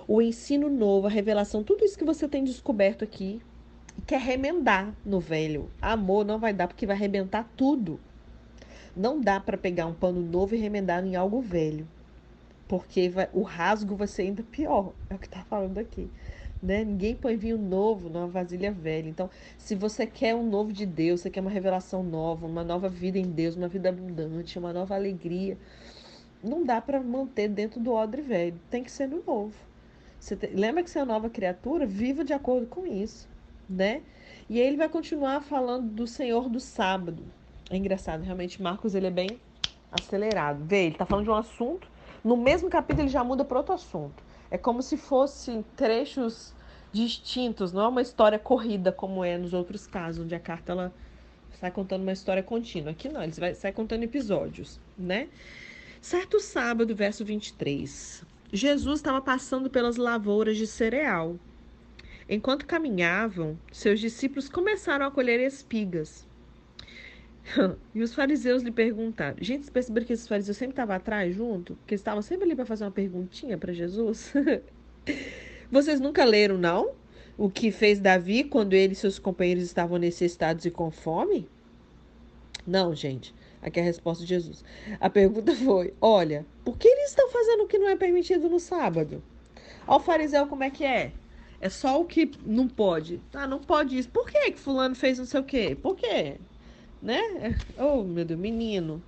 o 0.09 0.21
ensino 0.21 0.69
novo, 0.69 1.07
a 1.07 1.11
revelação, 1.11 1.63
tudo 1.63 1.85
isso 1.85 1.97
que 1.97 2.05
você 2.05 2.27
tem 2.27 2.43
descoberto 2.43 3.05
aqui, 3.05 3.41
e 3.97 4.03
quer 4.03 4.19
remendar 4.19 4.93
no 5.07 5.21
velho. 5.21 5.71
Amor 5.81 6.25
não 6.25 6.41
vai 6.41 6.53
dar 6.53 6.67
porque 6.67 6.85
vai 6.85 6.97
arrebentar 6.97 7.49
tudo. 7.57 8.01
Não 8.97 9.21
dá 9.21 9.39
para 9.39 9.57
pegar 9.57 9.87
um 9.87 9.95
pano 9.95 10.21
novo 10.21 10.57
e 10.57 10.59
remendar 10.59 11.07
em 11.07 11.15
algo 11.15 11.41
velho. 11.41 11.87
Porque 12.67 13.09
vai, 13.09 13.29
o 13.33 13.43
rasgo 13.43 13.95
vai 13.95 14.09
ser 14.09 14.23
ainda 14.23 14.43
pior. 14.43 14.93
É 15.09 15.15
o 15.15 15.19
que 15.19 15.27
está 15.27 15.45
falando 15.45 15.79
aqui. 15.79 16.11
Né? 16.63 16.85
Ninguém 16.85 17.17
põe 17.17 17.37
vinho 17.37 17.59
novo 17.59 18.09
numa 18.09 18.29
vasilha 18.29 18.71
velha. 18.71 19.09
Então, 19.09 19.29
se 19.59 19.75
você 19.75 20.07
quer 20.07 20.35
um 20.35 20.49
novo 20.49 20.73
de 20.73 20.87
Deus, 20.87 21.21
você 21.21 21.31
quer 21.31 21.41
uma 21.41 21.51
revelação 21.51 22.03
nova, 22.03 22.47
uma 22.47 22.63
nova 22.63 22.89
vida 22.89 23.19
em 23.19 23.31
Deus, 23.31 23.57
uma 23.57 23.67
vida 23.67 23.89
abundante, 23.89 24.59
uma 24.59 24.73
nova 24.73 24.95
alegria, 24.95 25.59
não 26.43 26.65
dá 26.65 26.81
para 26.81 27.01
manter 27.01 27.49
dentro 27.49 27.81
do 27.81 27.93
odre 27.93 28.23
velho. 28.23 28.59
Tem 28.71 28.85
que 28.85 28.91
ser 28.91 29.09
no 29.09 29.23
novo. 29.27 29.55
Você 30.21 30.37
te... 30.37 30.47
Lembra 30.49 30.85
que 30.85 30.91
você 30.91 31.01
é 31.01 31.03
uma 31.03 31.15
nova 31.15 31.29
criatura? 31.29 31.85
Viva 31.85 32.25
de 32.25 32.33
acordo 32.33 32.67
com 32.67 32.87
isso, 32.87 33.29
né? 33.69 34.03
E 34.49 34.61
aí 34.61 34.67
ele 34.67 34.77
vai 34.77 34.89
continuar 34.89 35.41
falando 35.41 35.89
do 35.89 36.07
Senhor 36.07 36.49
do 36.49 36.61
sábado. 36.61 37.25
É 37.69 37.77
engraçado, 37.77 38.23
realmente 38.23 38.63
Marcos 38.63 38.95
ele 38.95 39.09
é 39.09 39.11
bem 39.11 39.41
acelerado. 39.91 40.65
Vê, 40.65 40.85
ele 40.85 40.95
está 40.95 41.07
falando 41.07 41.25
de 41.25 41.31
um 41.31 41.35
assunto, 41.35 41.89
no 42.23 42.37
mesmo 42.37 42.71
capítulo 42.71 43.03
ele 43.03 43.13
já 43.13 43.25
muda 43.25 43.45
para 43.45 43.59
outro 43.59 43.75
assunto. 43.75 44.23
É 44.53 44.59
como 44.59 44.83
se 44.83 44.99
fossem 44.99 45.65
trechos 45.75 46.53
distintos, 46.93 47.73
não 47.73 47.85
é 47.85 47.89
uma 47.89 48.03
história 48.03 48.39
corrida 48.39 48.93
como 48.93 49.25
é 49.25 49.39
nos 49.39 49.55
outros 49.55 49.87
casos, 49.87 50.27
onde 50.27 50.35
a 50.35 50.39
carta 50.39 50.73
ela 50.73 50.93
sai 51.59 51.71
contando 51.71 52.03
uma 52.03 52.13
história 52.13 52.43
contínua. 52.43 52.91
Aqui 52.91 53.09
não, 53.09 53.23
ele 53.23 53.33
vai, 53.33 53.55
sai 53.55 53.73
contando 53.73 54.03
episódios, 54.03 54.79
né? 54.99 55.31
Certo 56.03 56.39
sábado, 56.39 56.95
verso 56.95 57.25
23. 57.25 58.27
Jesus 58.53 58.99
estava 58.99 59.23
passando 59.23 59.71
pelas 59.71 59.97
lavouras 59.97 60.59
de 60.59 60.67
cereal. 60.67 61.39
Enquanto 62.29 62.67
caminhavam, 62.67 63.59
seus 63.73 64.01
discípulos 64.01 64.51
começaram 64.51 65.07
a 65.07 65.11
colher 65.11 65.41
espigas. 65.41 66.27
e 67.95 68.03
os 68.03 68.15
fariseus 68.15 68.63
lhe 68.63 68.71
perguntaram. 68.71 69.37
Gente, 69.41 69.63
vocês 69.63 69.71
perceberam 69.71 70.07
que 70.07 70.13
esses 70.13 70.29
fariseus 70.29 70.57
sempre 70.57 70.73
estavam 70.73 70.97
atrás 70.97 71.35
junto? 71.35 71.77
Eles 71.89 72.01
estavam 72.01 72.23
sempre 72.23 72.45
ali 72.47 72.55
para 72.55 72.67
fazer 72.67 72.85
uma 72.85 72.91
perguntinha 72.91 73.59
para 73.59 73.73
Jesus? 73.73 74.33
Vocês 75.71 76.01
nunca 76.01 76.23
leram, 76.23 76.59
não? 76.59 76.93
O 77.37 77.49
que 77.49 77.71
fez 77.73 77.99
Davi 77.99 78.45
quando 78.45 78.75
ele 78.75 78.93
e 78.93 78.97
seus 78.97 79.19
companheiros 79.19 79.65
estavam 79.65 79.97
necessitados 79.97 80.67
e 80.67 80.71
com 80.71 80.91
fome? 80.91 81.49
Não, 82.67 82.95
gente. 82.95 83.35
Aqui 83.63 83.81
é 83.81 83.83
a 83.83 83.87
resposta 83.87 84.23
de 84.23 84.29
Jesus. 84.29 84.63
A 85.01 85.09
pergunta 85.09 85.55
foi: 85.57 85.95
olha, 86.01 86.45
por 86.65 86.77
que 86.77 86.87
eles 86.87 87.09
estão 87.09 87.31
fazendo 87.31 87.63
o 87.65 87.67
que 87.67 87.79
não 87.79 87.89
é 87.89 87.97
permitido 87.97 88.49
no 88.49 88.61
sábado? 88.61 89.23
Ao 89.87 89.99
fariseu, 89.99 90.47
como 90.47 90.63
é 90.63 90.71
que 90.71 90.85
é? 90.85 91.13
É 91.61 91.69
só 91.69 92.01
o 92.01 92.05
que 92.05 92.31
não 92.45 92.69
pode. 92.69 93.21
Ah, 93.33 93.47
não 93.47 93.61
pode 93.61 93.97
isso. 93.97 94.11
Por 94.11 94.29
que 94.29 94.51
que 94.51 94.59
fulano 94.59 94.95
fez 94.95 95.19
não 95.19 95.25
sei 95.25 95.41
o 95.41 95.45
quê? 95.45 95.77
Por 95.81 95.97
quê? 95.97 96.37
Né? 97.03 97.21
Oh, 97.77 98.03
meu 98.03 98.25
Deus, 98.25 98.39
menino. 98.39 99.03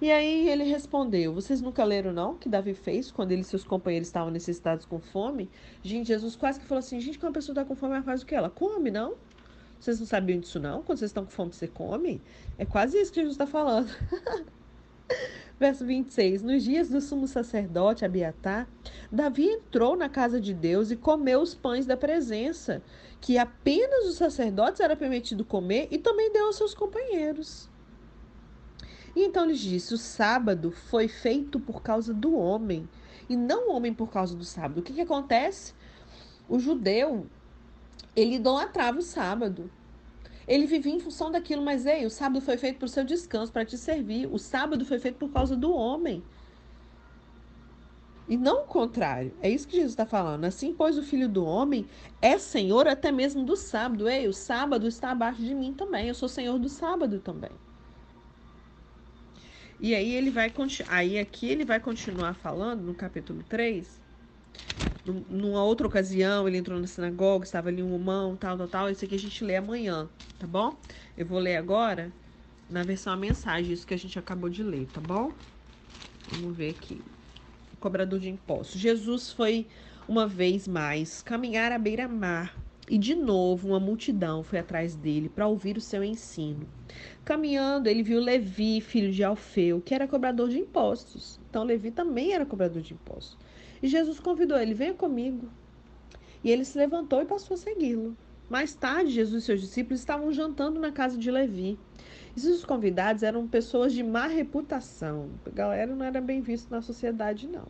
E 0.00 0.10
aí 0.10 0.48
ele 0.48 0.64
respondeu: 0.64 1.32
Vocês 1.32 1.60
nunca 1.60 1.82
leram, 1.82 2.12
não? 2.12 2.36
Que 2.36 2.48
Davi 2.48 2.74
fez 2.74 3.10
quando 3.10 3.32
ele 3.32 3.40
e 3.40 3.44
seus 3.44 3.64
companheiros 3.64 4.08
estavam 4.08 4.30
necessitados 4.30 4.84
com 4.84 5.00
fome? 5.00 5.50
Gente, 5.82 6.08
Jesus 6.08 6.36
quase 6.36 6.60
que 6.60 6.66
falou 6.66 6.80
assim: 6.80 7.00
Gente, 7.00 7.18
quando 7.18 7.28
uma 7.30 7.34
pessoa 7.34 7.54
está 7.54 7.64
com 7.64 7.74
fome, 7.74 7.94
ela 7.94 8.02
faz 8.02 8.22
o 8.22 8.26
que? 8.26 8.34
Ela 8.34 8.50
come, 8.50 8.90
não? 8.90 9.14
Vocês 9.80 9.98
não 9.98 10.06
sabiam 10.06 10.40
disso, 10.40 10.60
não? 10.60 10.82
Quando 10.82 10.98
vocês 10.98 11.10
estão 11.10 11.24
com 11.24 11.30
fome, 11.30 11.52
você 11.52 11.66
come? 11.68 12.20
É 12.58 12.64
quase 12.64 12.98
isso 13.00 13.12
que 13.12 13.20
Jesus 13.20 13.34
está 13.34 13.46
falando. 13.46 13.88
Verso 15.58 15.86
26. 15.86 16.42
Nos 16.42 16.64
dias 16.64 16.88
do 16.88 17.00
sumo 17.00 17.28
sacerdote 17.28 18.04
Abiatar, 18.04 18.68
Davi 19.10 19.46
entrou 19.46 19.96
na 19.96 20.08
casa 20.08 20.40
de 20.40 20.52
Deus 20.52 20.90
e 20.90 20.96
comeu 20.96 21.40
os 21.40 21.54
pães 21.54 21.86
da 21.86 21.96
presença, 21.96 22.82
que 23.20 23.38
apenas 23.38 24.06
os 24.06 24.16
sacerdotes 24.16 24.80
era 24.80 24.96
permitido 24.96 25.44
comer, 25.44 25.88
e 25.90 25.98
também 25.98 26.32
deu 26.32 26.46
aos 26.46 26.56
seus 26.56 26.74
companheiros. 26.74 27.68
E 29.14 29.22
então 29.22 29.46
lhes 29.46 29.60
disse: 29.60 29.94
O 29.94 29.98
sábado 29.98 30.72
foi 30.72 31.06
feito 31.06 31.60
por 31.60 31.82
causa 31.82 32.12
do 32.12 32.34
homem, 32.36 32.88
e 33.28 33.36
não 33.36 33.68
o 33.68 33.74
homem 33.74 33.94
por 33.94 34.10
causa 34.10 34.34
do 34.34 34.44
sábado. 34.44 34.80
O 34.80 34.82
que, 34.82 34.92
que 34.92 35.00
acontece? 35.00 35.72
O 36.48 36.58
judeu, 36.58 37.26
ele 38.16 38.36
idolatrava 38.36 38.98
o 38.98 39.02
sábado. 39.02 39.70
Ele 40.46 40.66
vivia 40.66 40.92
em 40.92 41.00
função 41.00 41.30
daquilo, 41.30 41.62
mas 41.62 41.86
ei, 41.86 42.04
o 42.04 42.10
sábado 42.10 42.40
foi 42.40 42.56
feito 42.56 42.78
para 42.78 42.86
o 42.86 42.88
seu 42.88 43.04
descanso, 43.04 43.52
para 43.52 43.64
te 43.64 43.78
servir. 43.78 44.26
O 44.26 44.38
sábado 44.38 44.84
foi 44.84 44.98
feito 44.98 45.16
por 45.16 45.30
causa 45.30 45.56
do 45.56 45.72
homem. 45.72 46.22
E 48.28 48.36
não 48.36 48.62
o 48.62 48.66
contrário. 48.66 49.34
É 49.40 49.50
isso 49.50 49.68
que 49.68 49.76
Jesus 49.76 49.92
está 49.92 50.06
falando. 50.06 50.44
Assim, 50.44 50.74
pois 50.74 50.96
o 50.96 51.02
filho 51.02 51.28
do 51.28 51.44
homem 51.44 51.86
é 52.22 52.38
senhor 52.38 52.88
até 52.88 53.12
mesmo 53.12 53.44
do 53.44 53.56
sábado. 53.56 54.08
Ei, 54.08 54.26
o 54.26 54.32
sábado 54.32 54.86
está 54.86 55.10
abaixo 55.10 55.42
de 55.42 55.54
mim 55.54 55.74
também. 55.74 56.08
Eu 56.08 56.14
sou 56.14 56.28
senhor 56.28 56.58
do 56.58 56.68
sábado 56.68 57.20
também. 57.20 57.50
E 59.80 59.94
aí 59.94 60.14
ele 60.14 60.30
vai 60.30 60.52
aí 60.88 61.18
aqui 61.18 61.46
ele 61.48 61.64
vai 61.64 61.80
continuar 61.80 62.34
falando 62.34 62.80
no 62.82 62.94
capítulo 62.94 63.42
3. 63.48 64.00
Numa 65.04 65.62
outra 65.62 65.86
ocasião, 65.86 66.48
ele 66.48 66.56
entrou 66.56 66.80
na 66.80 66.86
sinagoga, 66.86 67.44
estava 67.44 67.68
ali 67.68 67.82
um 67.82 67.94
humão, 67.94 68.36
tal, 68.36 68.56
tal, 68.56 68.68
tal. 68.68 68.90
Isso 68.90 69.04
aqui 69.04 69.14
a 69.14 69.18
gente 69.18 69.44
lê 69.44 69.56
amanhã, 69.56 70.08
tá 70.38 70.46
bom? 70.46 70.76
Eu 71.16 71.26
vou 71.26 71.38
ler 71.38 71.56
agora 71.56 72.10
na 72.70 72.82
versão 72.82 73.12
a 73.12 73.16
mensagem, 73.16 73.72
isso 73.72 73.86
que 73.86 73.94
a 73.94 73.98
gente 73.98 74.18
acabou 74.18 74.48
de 74.48 74.62
ler, 74.62 74.86
tá 74.86 75.00
bom? 75.00 75.30
Vamos 76.32 76.56
ver 76.56 76.70
aqui 76.70 77.02
cobrador 77.84 78.18
de 78.18 78.30
impostos. 78.30 78.80
Jesus 78.80 79.30
foi 79.30 79.66
uma 80.08 80.26
vez 80.26 80.66
mais 80.66 81.20
caminhar 81.22 81.70
à 81.70 81.78
beira-mar 81.78 82.56
e 82.88 82.96
de 82.96 83.14
novo 83.14 83.68
uma 83.68 83.80
multidão 83.80 84.42
foi 84.42 84.58
atrás 84.58 84.94
dele 84.94 85.28
para 85.28 85.46
ouvir 85.46 85.76
o 85.76 85.82
seu 85.82 86.02
ensino. 86.02 86.66
Caminhando, 87.26 87.88
ele 87.88 88.02
viu 88.02 88.20
Levi, 88.20 88.80
filho 88.80 89.12
de 89.12 89.22
Alfeu, 89.22 89.82
que 89.82 89.94
era 89.94 90.08
cobrador 90.08 90.48
de 90.48 90.58
impostos. 90.58 91.38
Então, 91.50 91.62
Levi 91.62 91.90
também 91.90 92.32
era 92.32 92.46
cobrador 92.46 92.80
de 92.80 92.94
impostos. 92.94 93.36
E 93.84 93.86
Jesus 93.86 94.18
convidou 94.18 94.58
ele: 94.58 94.72
venha 94.72 94.94
comigo. 94.94 95.46
E 96.42 96.50
ele 96.50 96.64
se 96.64 96.78
levantou 96.78 97.20
e 97.20 97.26
passou 97.26 97.54
a 97.54 97.58
segui-lo. 97.58 98.16
Mais 98.48 98.74
tarde, 98.74 99.10
Jesus 99.10 99.42
e 99.42 99.46
seus 99.46 99.60
discípulos 99.60 100.00
estavam 100.00 100.32
jantando 100.32 100.80
na 100.80 100.90
casa 100.90 101.18
de 101.18 101.30
Levi. 101.30 101.78
Esses 102.34 102.64
convidados 102.64 103.22
eram 103.22 103.46
pessoas 103.46 103.92
de 103.92 104.02
má 104.02 104.26
reputação. 104.26 105.28
A 105.44 105.50
galera 105.50 105.94
não 105.94 106.02
era 106.02 106.18
bem 106.18 106.40
vista 106.40 106.74
na 106.74 106.80
sociedade, 106.80 107.46
não. 107.46 107.66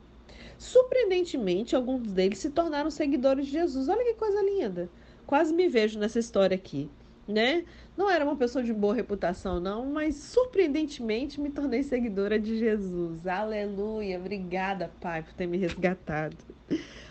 Surpreendentemente, 0.56 1.75
alguns 1.75 2.12
deles 2.12 2.38
se 2.38 2.50
tornaram 2.50 2.92
seguidores 2.92 3.47
de 3.47 3.50
Jesus. 3.50 3.88
Olha 3.88 4.04
que 4.04 4.14
coisa 4.14 4.40
linda. 4.40 4.88
Quase 5.26 5.52
me 5.52 5.68
vejo 5.68 5.99
nessa 5.99 6.21
história 6.21 6.54
aqui, 6.54 6.88
né? 7.26 7.64
Não 7.96 8.10
era 8.10 8.24
uma 8.24 8.34
pessoa 8.34 8.64
de 8.64 8.72
boa 8.72 8.92
reputação, 8.92 9.60
não, 9.60 9.86
mas 9.86 10.16
surpreendentemente 10.16 11.40
me 11.40 11.48
tornei 11.48 11.82
seguidora 11.84 12.40
de 12.40 12.58
Jesus. 12.58 13.24
Aleluia. 13.24 14.18
Obrigada, 14.18 14.90
Pai, 15.00 15.22
por 15.22 15.32
ter 15.34 15.46
me 15.46 15.56
resgatado. 15.56 16.36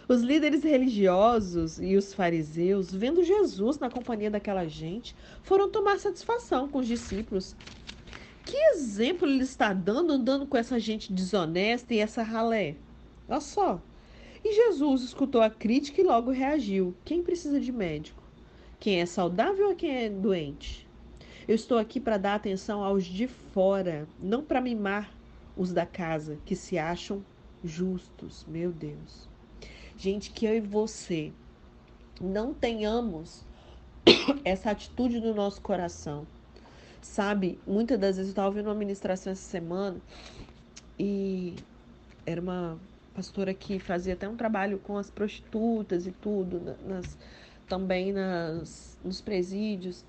Os 0.09 0.21
líderes 0.21 0.61
religiosos 0.61 1.79
e 1.79 1.95
os 1.95 2.13
fariseus, 2.13 2.93
vendo 2.93 3.23
Jesus 3.23 3.79
na 3.79 3.89
companhia 3.89 4.29
daquela 4.29 4.67
gente, 4.67 5.15
foram 5.41 5.69
tomar 5.69 5.99
satisfação 5.99 6.67
com 6.67 6.79
os 6.79 6.87
discípulos. 6.87 7.55
Que 8.45 8.57
exemplo 8.73 9.25
ele 9.25 9.43
está 9.43 9.71
dando 9.71 10.11
andando 10.11 10.45
com 10.45 10.57
essa 10.57 10.77
gente 10.77 11.13
desonesta 11.13 11.93
e 11.93 11.99
essa 11.99 12.21
ralé? 12.21 12.75
Olha 13.29 13.39
só. 13.39 13.81
E 14.43 14.53
Jesus 14.53 15.03
escutou 15.03 15.41
a 15.41 15.49
crítica 15.49 16.01
e 16.01 16.03
logo 16.03 16.29
reagiu. 16.29 16.93
Quem 17.05 17.23
precisa 17.23 17.57
de 17.61 17.71
médico? 17.71 18.22
Quem 18.83 18.99
é 18.99 19.05
saudável 19.05 19.69
ou 19.69 19.75
quem 19.77 19.95
é 19.95 20.09
doente? 20.09 20.85
Eu 21.47 21.55
estou 21.55 21.77
aqui 21.77 22.01
para 22.01 22.17
dar 22.17 22.35
atenção 22.35 22.83
aos 22.83 23.05
de 23.05 23.27
fora, 23.27 24.05
não 24.19 24.43
para 24.43 24.59
mimar 24.59 25.09
os 25.55 25.71
da 25.71 25.85
casa 25.85 26.37
que 26.45 26.53
se 26.53 26.77
acham 26.77 27.23
justos. 27.63 28.45
Meu 28.45 28.73
Deus. 28.73 29.29
Gente, 29.97 30.31
que 30.31 30.45
eu 30.45 30.53
e 30.57 30.59
você 30.59 31.31
não 32.19 32.53
tenhamos 32.53 33.45
essa 34.43 34.71
atitude 34.71 35.21
no 35.21 35.33
nosso 35.33 35.61
coração. 35.61 36.27
Sabe, 37.01 37.57
muitas 37.65 37.97
das 37.97 38.17
vezes 38.17 38.31
eu 38.31 38.33
estava 38.33 38.49
ouvindo 38.49 38.67
uma 38.67 38.75
ministração 38.75 39.31
essa 39.31 39.49
semana 39.49 40.01
e 40.99 41.55
era 42.25 42.41
uma 42.41 42.77
pastora 43.15 43.53
que 43.53 43.79
fazia 43.79 44.13
até 44.13 44.27
um 44.27 44.35
trabalho 44.35 44.77
com 44.77 44.97
as 44.97 45.09
prostitutas 45.09 46.05
e 46.05 46.11
tudo, 46.11 46.75
nas, 46.85 47.17
também 47.73 48.13
nas, 48.13 48.95
nos 49.03 49.19
presídios. 49.19 50.05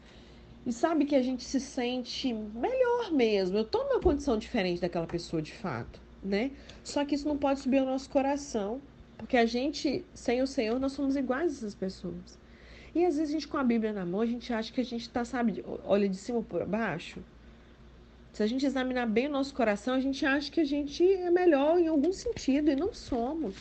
E 0.66 0.72
sabe 0.72 1.06
que 1.06 1.16
a 1.16 1.22
gente 1.22 1.42
se 1.42 1.58
sente 1.58 2.30
melhor 2.32 3.10
mesmo. 3.10 3.56
Eu 3.56 3.62
estou 3.62 3.84
numa 3.84 4.00
condição 4.00 4.36
diferente 4.36 4.82
daquela 4.82 5.06
pessoa 5.06 5.40
de 5.40 5.52
fato, 5.52 5.98
né? 6.22 6.50
Só 6.82 7.04
que 7.06 7.14
isso 7.14 7.26
não 7.26 7.38
pode 7.38 7.60
subir 7.60 7.78
ao 7.78 7.86
nosso 7.86 8.10
coração 8.10 8.80
Porque 9.16 9.36
a 9.36 9.46
gente, 9.46 10.04
sem 10.12 10.42
o 10.42 10.46
Senhor, 10.46 10.78
nós 10.78 10.92
somos 10.92 11.16
iguais 11.16 11.52
a 11.52 11.54
essas 11.56 11.74
pessoas. 11.74 12.38
E 12.94 13.04
às 13.06 13.16
vezes 13.16 13.30
a 13.30 13.32
gente 13.32 13.48
com 13.48 13.56
a 13.56 13.64
Bíblia 13.64 13.92
na 13.92 14.04
mão, 14.04 14.20
a 14.20 14.26
gente 14.26 14.52
acha 14.52 14.70
que 14.70 14.80
a 14.80 14.84
gente 14.84 15.02
está, 15.02 15.24
sabe, 15.24 15.64
olha 15.84 16.08
de 16.08 16.16
cima 16.16 16.42
para 16.42 16.66
baixo. 16.66 17.22
Se 18.32 18.42
a 18.42 18.46
gente 18.46 18.66
examinar 18.66 19.06
bem 19.06 19.28
o 19.28 19.30
nosso 19.30 19.54
coração, 19.54 19.94
a 19.94 20.00
gente 20.00 20.26
acha 20.26 20.50
que 20.50 20.60
a 20.60 20.64
gente 20.64 21.02
é 21.02 21.30
melhor 21.30 21.78
em 21.78 21.88
algum 21.88 22.12
sentido 22.12 22.70
e 22.70 22.76
não 22.76 22.92
somos. 22.92 23.54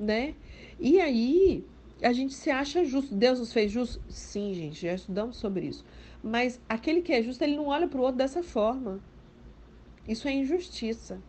Né? 0.00 0.34
E 0.80 1.00
aí, 1.00 1.64
a 2.02 2.12
gente 2.12 2.34
se 2.34 2.50
acha 2.50 2.84
justo. 2.84 3.14
Deus 3.14 3.38
nos 3.38 3.52
fez 3.52 3.70
justos? 3.70 4.00
Sim, 4.08 4.54
gente, 4.54 4.82
já 4.82 4.94
estudamos 4.94 5.36
sobre 5.36 5.66
isso. 5.66 5.84
Mas 6.22 6.60
aquele 6.68 7.02
que 7.02 7.12
é 7.12 7.22
justo, 7.22 7.42
ele 7.42 7.56
não 7.56 7.66
olha 7.66 7.88
para 7.88 7.98
o 7.98 8.02
outro 8.02 8.18
dessa 8.18 8.42
forma. 8.42 9.00
Isso 10.06 10.28
é 10.28 10.32
injustiça. 10.32 11.20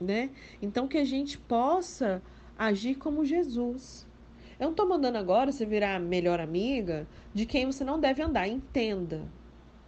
Né? 0.00 0.30
Então, 0.60 0.88
que 0.88 0.98
a 0.98 1.04
gente 1.04 1.38
possa 1.38 2.22
agir 2.58 2.96
como 2.96 3.24
Jesus. 3.24 4.06
Eu 4.58 4.64
não 4.64 4.70
estou 4.70 4.88
mandando 4.88 5.18
agora 5.18 5.50
você 5.50 5.66
virar 5.66 5.98
melhor 6.00 6.40
amiga 6.40 7.06
de 7.32 7.44
quem 7.44 7.66
você 7.66 7.84
não 7.84 7.98
deve 7.98 8.22
andar. 8.22 8.46
Entenda 8.48 9.22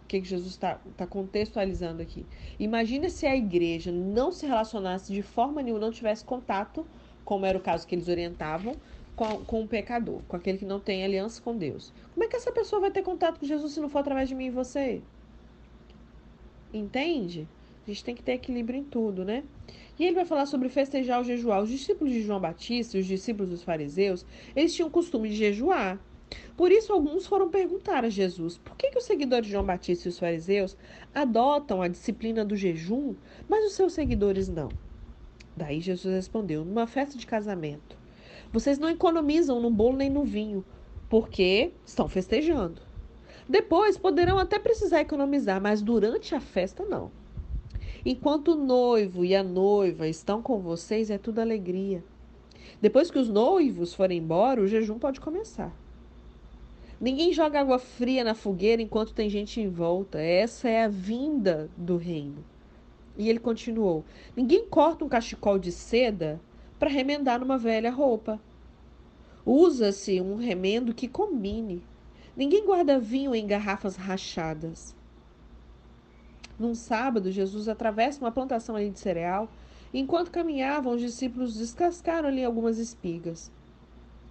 o 0.03 0.07
que, 0.07 0.21
que 0.21 0.27
Jesus 0.27 0.51
está 0.51 0.79
tá 0.95 1.05
contextualizando 1.05 2.01
aqui. 2.01 2.25
Imagina 2.59 3.09
se 3.09 3.25
a 3.25 3.35
igreja 3.35 3.91
não 3.91 4.31
se 4.31 4.45
relacionasse 4.45 5.11
de 5.11 5.21
forma 5.21 5.61
nenhuma, 5.61 5.81
não 5.81 5.91
tivesse 5.91 6.23
contato, 6.23 6.85
como 7.23 7.45
era 7.45 7.57
o 7.57 7.61
caso 7.61 7.85
que 7.85 7.93
eles 7.93 8.07
orientavam, 8.07 8.77
com, 9.17 9.43
com 9.43 9.63
o 9.63 9.67
pecador, 9.67 10.21
com 10.27 10.35
aquele 10.37 10.59
que 10.59 10.65
não 10.65 10.79
tem 10.79 11.03
aliança 11.03 11.41
com 11.41 11.57
Deus. 11.57 11.91
Como 12.13 12.23
é 12.23 12.27
que 12.27 12.35
essa 12.35 12.51
pessoa 12.51 12.79
vai 12.79 12.91
ter 12.91 13.01
contato 13.01 13.39
com 13.39 13.45
Jesus 13.47 13.73
se 13.73 13.79
não 13.81 13.89
for 13.89 13.99
através 13.99 14.29
de 14.29 14.35
mim 14.35 14.45
e 14.45 14.51
você? 14.51 15.01
Entende? 16.71 17.47
A 17.83 17.89
gente 17.89 18.03
tem 18.03 18.13
que 18.13 18.21
ter 18.21 18.33
equilíbrio 18.33 18.79
em 18.79 18.83
tudo, 18.83 19.25
né? 19.25 19.43
E 19.97 20.05
ele 20.05 20.13
vai 20.13 20.23
falar 20.23 20.45
sobre 20.45 20.69
festejar 20.69 21.19
o 21.19 21.23
jejuar. 21.23 21.63
Os 21.63 21.69
discípulos 21.69 22.13
de 22.13 22.21
João 22.21 22.39
Batista, 22.39 22.99
os 22.99 23.07
discípulos 23.07 23.49
dos 23.49 23.63
fariseus, 23.63 24.23
eles 24.55 24.75
tinham 24.75 24.87
o 24.87 24.91
costume 24.91 25.29
de 25.29 25.35
jejuar. 25.35 25.99
Por 26.55 26.71
isso, 26.71 26.93
alguns 26.93 27.25
foram 27.25 27.49
perguntar 27.49 28.05
a 28.05 28.09
Jesus 28.09 28.59
por 28.59 28.75
que, 28.75 28.91
que 28.91 28.99
os 28.99 29.05
seguidores 29.05 29.47
de 29.47 29.53
João 29.53 29.65
Batista 29.65 30.07
e 30.07 30.11
os 30.11 30.19
fariseus 30.19 30.77
adotam 31.15 31.81
a 31.81 31.87
disciplina 31.87 32.45
do 32.45 32.55
jejum, 32.55 33.15
mas 33.49 33.65
os 33.65 33.73
seus 33.73 33.93
seguidores 33.93 34.47
não. 34.47 34.69
Daí 35.55 35.79
Jesus 35.79 36.13
respondeu: 36.13 36.63
numa 36.63 36.85
festa 36.85 37.17
de 37.17 37.25
casamento, 37.25 37.96
vocês 38.51 38.79
não 38.79 38.89
economizam 38.89 39.61
no 39.61 39.69
bolo 39.69 39.97
nem 39.97 40.09
no 40.09 40.23
vinho, 40.23 40.63
porque 41.09 41.71
estão 41.85 42.07
festejando. 42.07 42.81
Depois 43.47 43.97
poderão 43.97 44.37
até 44.37 44.59
precisar 44.59 45.01
economizar, 45.01 45.61
mas 45.61 45.81
durante 45.81 46.35
a 46.35 46.39
festa 46.39 46.83
não. 46.83 47.11
Enquanto 48.05 48.53
o 48.53 48.55
noivo 48.55 49.23
e 49.23 49.35
a 49.35 49.43
noiva 49.43 50.07
estão 50.07 50.41
com 50.41 50.59
vocês, 50.59 51.09
é 51.09 51.17
tudo 51.17 51.39
alegria. 51.39 52.03
Depois 52.81 53.09
que 53.09 53.19
os 53.19 53.29
noivos 53.29 53.93
forem 53.93 54.19
embora, 54.19 54.61
o 54.61 54.67
jejum 54.67 54.99
pode 54.99 55.19
começar. 55.19 55.73
Ninguém 56.99 57.31
joga 57.31 57.59
água 57.59 57.79
fria 57.79 58.23
na 58.23 58.33
fogueira 58.33 58.81
enquanto 58.81 59.13
tem 59.13 59.29
gente 59.29 59.61
em 59.61 59.69
volta. 59.69 60.19
Essa 60.19 60.67
é 60.67 60.83
a 60.83 60.87
vinda 60.87 61.69
do 61.77 61.95
reino. 61.95 62.43
E 63.17 63.29
ele 63.29 63.39
continuou: 63.39 64.03
Ninguém 64.35 64.65
corta 64.67 65.05
um 65.05 65.09
cachecol 65.09 65.59
de 65.59 65.71
seda 65.71 66.39
para 66.79 66.89
remendar 66.89 67.39
numa 67.39 67.57
velha 67.57 67.91
roupa. 67.91 68.39
Usa-se 69.45 70.19
um 70.19 70.35
remendo 70.35 70.93
que 70.93 71.07
combine. 71.07 71.83
Ninguém 72.35 72.65
guarda 72.65 72.99
vinho 72.99 73.33
em 73.33 73.47
garrafas 73.47 73.95
rachadas. 73.95 74.95
Num 76.59 76.75
sábado, 76.75 77.31
Jesus 77.31 77.67
atravessa 77.67 78.19
uma 78.19 78.31
plantação 78.31 78.75
ali 78.75 78.89
de 78.89 78.99
cereal. 78.99 79.49
Enquanto 79.93 80.31
caminhavam, 80.31 80.93
os 80.93 81.01
discípulos 81.01 81.55
descascaram 81.55 82.27
ali 82.27 82.43
algumas 82.43 82.77
espigas. 82.77 83.51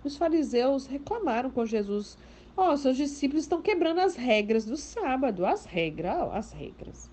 Os 0.04 0.16
fariseus 0.16 0.86
reclamaram 0.86 1.50
com 1.50 1.64
Jesus: 1.64 2.18
Ó, 2.56 2.72
oh, 2.72 2.76
seus 2.76 2.96
discípulos 2.96 3.44
estão 3.44 3.62
quebrando 3.62 4.00
as 4.00 4.16
regras 4.16 4.64
do 4.64 4.76
sábado. 4.76 5.46
As 5.46 5.64
regras, 5.64 6.28
as 6.32 6.52
regras. 6.52 7.10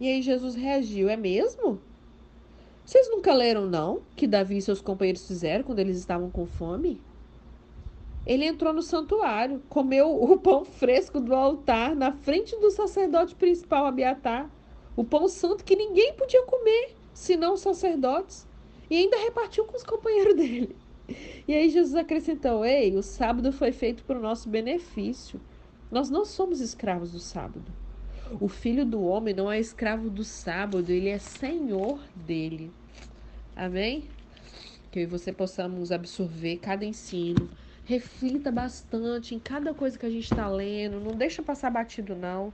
E 0.00 0.08
aí 0.08 0.22
Jesus 0.22 0.54
reagiu: 0.54 1.08
É 1.08 1.16
mesmo? 1.16 1.80
Vocês 2.88 3.06
nunca 3.10 3.34
leram, 3.34 3.66
não, 3.66 4.00
que 4.16 4.26
Davi 4.26 4.56
e 4.56 4.62
seus 4.62 4.80
companheiros 4.80 5.26
fizeram 5.26 5.62
quando 5.62 5.78
eles 5.78 5.98
estavam 5.98 6.30
com 6.30 6.46
fome? 6.46 6.98
Ele 8.24 8.46
entrou 8.46 8.72
no 8.72 8.80
santuário, 8.80 9.62
comeu 9.68 10.10
o 10.10 10.38
pão 10.38 10.64
fresco 10.64 11.20
do 11.20 11.34
altar 11.34 11.94
na 11.94 12.12
frente 12.12 12.56
do 12.56 12.70
sacerdote 12.70 13.34
principal 13.34 13.84
Abiatar, 13.84 14.50
o 14.96 15.04
pão 15.04 15.28
santo 15.28 15.64
que 15.64 15.76
ninguém 15.76 16.14
podia 16.14 16.42
comer, 16.46 16.94
senão 17.12 17.52
os 17.52 17.60
sacerdotes, 17.60 18.48
e 18.88 18.96
ainda 18.96 19.18
repartiu 19.18 19.66
com 19.66 19.76
os 19.76 19.84
companheiros 19.84 20.32
dele. 20.40 20.74
E 21.46 21.52
aí 21.52 21.68
Jesus 21.68 21.94
acrescentou: 21.94 22.64
Ei, 22.64 22.96
o 22.96 23.02
sábado 23.02 23.52
foi 23.52 23.70
feito 23.70 24.02
para 24.02 24.18
o 24.18 24.22
nosso 24.22 24.48
benefício. 24.48 25.38
Nós 25.90 26.08
não 26.08 26.24
somos 26.24 26.58
escravos 26.58 27.12
do 27.12 27.20
sábado. 27.20 27.70
O 28.40 28.48
filho 28.48 28.84
do 28.84 29.02
homem 29.02 29.34
não 29.34 29.50
é 29.50 29.58
escravo 29.58 30.10
do 30.10 30.22
sábado, 30.22 30.90
ele 30.90 31.08
é 31.08 31.18
senhor 31.18 31.98
dele. 32.14 32.70
Amém? 33.56 34.04
Que 34.90 35.00
eu 35.00 35.02
e 35.04 35.06
você 35.06 35.32
possamos 35.32 35.90
absorver 35.90 36.58
cada 36.58 36.84
ensino. 36.84 37.48
Reflita 37.84 38.52
bastante 38.52 39.34
em 39.34 39.38
cada 39.38 39.72
coisa 39.72 39.98
que 39.98 40.04
a 40.04 40.10
gente 40.10 40.24
está 40.30 40.46
lendo. 40.46 41.00
Não 41.00 41.12
deixa 41.16 41.42
passar 41.42 41.70
batido, 41.70 42.14
não. 42.14 42.52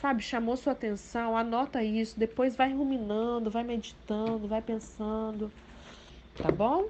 Sabe, 0.00 0.20
chamou 0.20 0.56
sua 0.56 0.72
atenção, 0.72 1.36
anota 1.36 1.82
isso. 1.82 2.18
Depois 2.18 2.56
vai 2.56 2.72
ruminando, 2.72 3.50
vai 3.50 3.62
meditando, 3.62 4.48
vai 4.48 4.60
pensando. 4.60 5.50
Tá 6.36 6.50
bom? 6.50 6.88